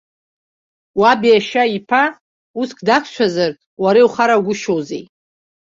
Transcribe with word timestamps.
Уаб 0.99 1.21
иашьа 1.29 1.63
иԥа 1.77 2.03
уск 2.61 2.77
дақәшәазар, 2.87 3.51
уара 3.83 3.99
иухарагәышьоузеи. 4.01 5.03